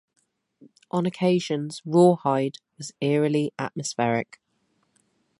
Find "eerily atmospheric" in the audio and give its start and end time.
3.01-4.41